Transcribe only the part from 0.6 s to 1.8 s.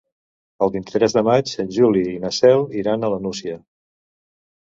El vint-i-tres de maig en